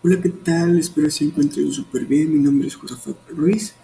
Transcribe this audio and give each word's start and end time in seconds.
Hola, 0.00 0.20
¿qué 0.22 0.28
tal? 0.28 0.78
Espero 0.78 1.10
se 1.10 1.24
encuentren 1.24 1.72
súper 1.72 2.06
bien. 2.06 2.32
Mi 2.32 2.38
nombre 2.38 2.68
es 2.68 2.76
Josafat 2.76 3.16
Ruiz. 3.30 3.74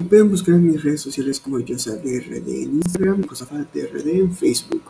Me 0.00 0.06
pueden 0.06 0.28
buscar 0.28 0.56
en 0.56 0.66
mis 0.66 0.82
redes 0.82 1.02
sociales 1.02 1.38
como 1.38 1.60
YosaDRD 1.60 2.64
en 2.64 2.72
Instagram 2.78 3.24
JosafatDRD 3.24 4.08
en 4.08 4.34
Facebook. 4.34 4.82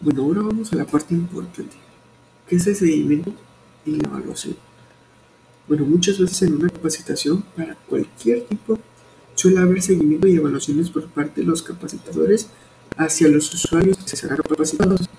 Bueno, 0.00 0.22
ahora 0.22 0.42
vamos 0.42 0.72
a 0.72 0.76
la 0.76 0.84
parte 0.84 1.12
importante, 1.12 1.74
que 2.46 2.54
es 2.54 2.64
el 2.68 2.76
seguimiento 2.76 3.34
y 3.84 3.96
la 3.96 4.06
evaluación. 4.06 4.56
Bueno, 5.66 5.84
muchas 5.84 6.16
veces 6.20 6.42
en 6.42 6.54
una 6.54 6.68
capacitación 6.68 7.42
para 7.56 7.74
cualquier 7.74 8.44
tipo 8.44 8.78
suele 9.34 9.58
haber 9.58 9.82
seguimiento 9.82 10.28
y 10.28 10.36
evaluaciones 10.36 10.88
por 10.88 11.08
parte 11.08 11.40
de 11.40 11.48
los 11.48 11.64
capacitadores 11.64 12.46
hacia 12.96 13.26
los 13.26 13.52
usuarios 13.52 13.96
que 13.96 14.08
se 14.08 14.16
serán 14.16 14.38
capacitados. 14.38 15.10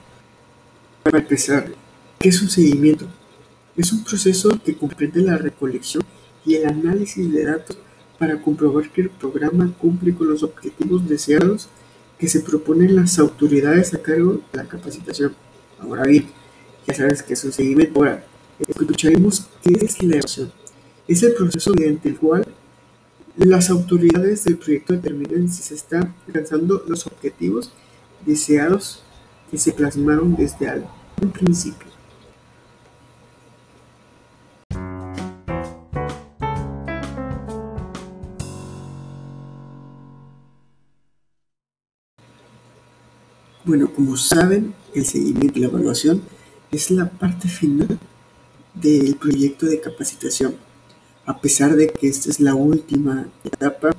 Para 1.04 1.20
empezar, 1.20 1.74
¿qué 2.20 2.30
es 2.30 2.42
un 2.42 2.50
seguimiento? 2.50 3.06
Es 3.78 3.94
un 3.94 4.04
proceso 4.04 4.60
que 4.66 4.76
comprende 4.76 5.22
la 5.22 5.38
recolección 5.38 6.04
y 6.44 6.56
el 6.56 6.66
análisis 6.66 7.32
de 7.32 7.46
datos 7.46 7.78
para 8.18 8.42
comprobar 8.42 8.90
que 8.90 9.02
el 9.02 9.12
programa 9.12 9.72
cumple 9.80 10.16
con 10.16 10.30
los 10.30 10.42
objetivos 10.42 11.08
deseados 11.08 11.70
que 12.18 12.28
se 12.28 12.40
proponen 12.40 12.96
las 12.96 13.20
autoridades 13.20 13.94
a 13.94 14.02
cargo 14.02 14.42
de 14.52 14.58
la 14.58 14.68
capacitación. 14.68 15.36
Ahora 15.80 16.06
bien, 16.06 16.26
ya 16.88 16.96
sabes 16.96 17.22
que 17.22 17.34
es 17.34 17.44
un 17.44 17.52
seguimiento. 17.52 18.00
Ahora, 18.00 18.26
escucharemos 18.68 19.48
qué 19.62 19.74
es 19.74 20.02
la 20.02 20.16
evaluación. 20.16 20.52
Es 21.08 21.22
el 21.22 21.36
proceso 21.36 21.72
mediante 21.76 22.10
el 22.10 22.18
cual 22.18 22.48
las 23.36 23.70
autoridades 23.70 24.44
del 24.46 24.58
proyecto 24.58 24.94
determinan 24.94 25.48
si 25.50 25.62
se 25.62 25.76
están 25.76 26.16
alcanzando 26.26 26.84
los 26.88 27.06
objetivos 27.06 27.72
deseados 28.26 29.04
que 29.52 29.60
se 29.60 29.72
plasmaron 29.72 30.36
desde 30.36 30.68
algún 30.68 31.32
principio. 31.32 31.87
Bueno, 43.68 43.94
como 43.94 44.16
saben, 44.16 44.74
el 44.96 45.06
seguimiento 45.06 45.60
y 45.60 45.64
la 45.64 45.68
evaluación 45.68 46.22
es 46.72 46.90
la 46.90 47.10
parte 47.10 47.50
final 47.50 48.00
del 48.74 49.18
proyecto 49.18 49.66
de 49.66 49.82
capacitación. 49.82 50.56
A 51.26 51.42
pesar 51.42 51.76
de 51.76 51.90
que 51.90 52.08
esta 52.08 52.30
es 52.30 52.40
la 52.40 52.56
última 52.56 53.28
etapa, 53.44 53.90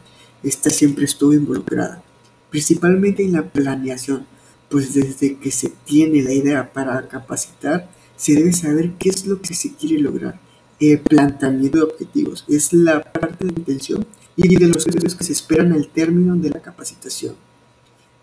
esta 0.42 0.70
siempre 0.70 1.04
estuvo 1.04 1.34
involucrada, 1.34 2.02
principalmente 2.48 3.22
en 3.22 3.34
la 3.34 3.42
planeación, 3.42 4.24
pues 4.70 4.94
desde 4.94 5.36
que 5.36 5.50
se 5.50 5.70
tiene 5.84 6.22
la 6.22 6.32
idea 6.32 6.72
para 6.72 7.06
capacitar, 7.06 7.90
se 8.16 8.36
debe 8.36 8.54
saber 8.54 8.92
qué 8.98 9.10
es 9.10 9.26
lo 9.26 9.42
que 9.42 9.52
se 9.52 9.74
quiere 9.74 10.00
lograr. 10.00 10.40
El 10.80 11.00
planteamiento 11.00 11.76
de 11.76 11.84
objetivos 11.84 12.46
es 12.48 12.72
la 12.72 13.02
parte 13.02 13.44
de 13.44 13.52
intención 13.52 14.06
y 14.34 14.48
de 14.48 14.66
los 14.66 14.86
objetivos 14.86 15.14
que 15.14 15.24
se 15.24 15.32
esperan 15.32 15.74
al 15.74 15.88
término 15.88 16.36
de 16.36 16.48
la 16.48 16.62
capacitación. 16.62 17.34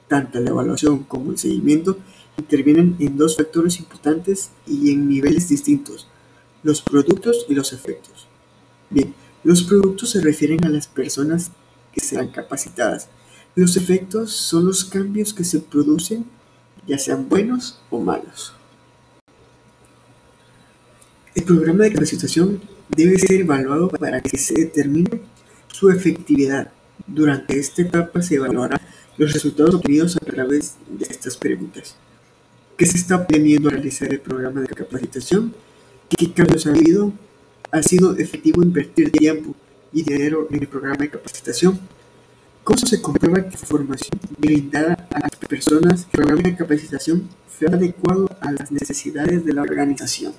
Tanto 0.07 0.39
la 0.39 0.51
evaluación 0.51 1.03
como 1.03 1.31
el 1.31 1.37
seguimiento 1.37 1.97
intervienen 2.37 2.95
en 2.99 3.17
dos 3.17 3.37
factores 3.37 3.79
importantes 3.79 4.49
y 4.67 4.91
en 4.91 5.07
niveles 5.07 5.49
distintos, 5.49 6.07
los 6.63 6.81
productos 6.81 7.45
y 7.49 7.55
los 7.55 7.73
efectos. 7.73 8.27
Bien, 8.89 9.13
los 9.43 9.63
productos 9.63 10.11
se 10.11 10.21
refieren 10.21 10.65
a 10.65 10.69
las 10.69 10.87
personas 10.87 11.51
que 11.93 12.01
serán 12.01 12.29
capacitadas. 12.29 13.07
Los 13.55 13.77
efectos 13.77 14.31
son 14.31 14.65
los 14.65 14.83
cambios 14.83 15.33
que 15.33 15.43
se 15.43 15.59
producen, 15.59 16.25
ya 16.87 16.97
sean 16.97 17.29
buenos 17.29 17.79
o 17.89 17.99
malos. 17.99 18.53
El 21.33 21.43
programa 21.43 21.83
de 21.85 21.93
capacitación 21.93 22.61
debe 22.89 23.17
ser 23.17 23.41
evaluado 23.41 23.89
para 23.89 24.21
que 24.21 24.37
se 24.37 24.53
determine 24.53 25.21
su 25.67 25.89
efectividad. 25.89 26.71
Durante 27.07 27.59
esta 27.59 27.81
etapa 27.81 28.21
se 28.21 28.35
evaluará 28.35 28.79
los 29.17 29.33
resultados 29.33 29.75
obtenidos 29.75 30.17
a 30.17 30.19
través 30.19 30.75
de 30.87 31.05
estas 31.05 31.37
preguntas. 31.37 31.95
¿Qué 32.77 32.85
se 32.85 32.97
está 32.97 33.15
aprendiendo 33.15 33.69
a 33.69 33.71
realizar 33.71 34.11
el 34.11 34.19
programa 34.19 34.61
de 34.61 34.67
capacitación? 34.67 35.53
¿Qué 36.09 36.33
cambios 36.33 36.67
ha 36.67 36.71
habido? 36.71 37.13
¿Ha 37.71 37.81
sido 37.81 38.15
efectivo 38.17 38.61
invertir 38.61 39.11
tiempo 39.11 39.55
y 39.93 40.03
dinero 40.03 40.47
en 40.51 40.61
el 40.61 40.67
programa 40.67 40.97
de 40.97 41.09
capacitación? 41.09 41.79
¿Cómo 42.63 42.79
se 42.79 43.01
comprueba 43.01 43.47
que 43.47 43.57
la 43.57 43.65
formación 43.65 44.19
brindada 44.37 45.07
a 45.11 45.19
las 45.19 45.35
personas 45.47 46.03
el 46.05 46.09
programa 46.11 46.41
de 46.41 46.55
capacitación 46.55 47.29
fue 47.47 47.67
adecuado 47.67 48.29
a 48.41 48.51
las 48.51 48.71
necesidades 48.71 49.45
de 49.45 49.53
la 49.53 49.61
organización? 49.61 50.33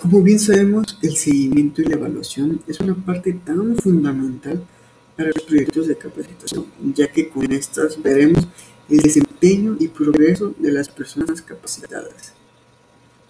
Como 0.00 0.22
bien 0.22 0.38
sabemos, 0.38 0.98
el 1.02 1.16
seguimiento 1.16 1.80
y 1.80 1.86
la 1.86 1.94
evaluación 1.94 2.60
es 2.66 2.80
una 2.80 2.94
parte 2.94 3.32
tan 3.32 3.76
fundamental 3.76 4.62
para 5.16 5.30
los 5.30 5.42
proyectos 5.44 5.86
de 5.86 5.96
capacitación, 5.96 6.66
ya 6.94 7.10
que 7.10 7.28
con 7.28 7.50
estas 7.52 8.02
veremos 8.02 8.46
el 8.88 8.98
desempeño 8.98 9.76
y 9.78 9.88
progreso 9.88 10.54
de 10.58 10.72
las 10.72 10.88
personas 10.88 11.40
capacitadas. 11.40 12.34